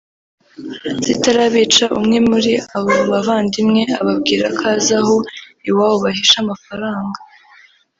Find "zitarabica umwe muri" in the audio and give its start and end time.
1.05-2.51